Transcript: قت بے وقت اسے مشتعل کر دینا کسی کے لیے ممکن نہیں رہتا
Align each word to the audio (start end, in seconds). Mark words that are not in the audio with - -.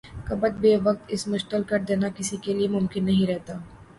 قت 0.29 0.53
بے 0.61 0.71
وقت 0.85 1.03
اسے 1.13 1.27
مشتعل 1.33 1.63
کر 1.71 1.79
دینا 1.87 2.07
کسی 2.17 2.37
کے 2.43 2.51
لیے 2.53 2.67
ممکن 2.69 3.01
نہیں 3.05 3.27
رہتا 3.27 3.53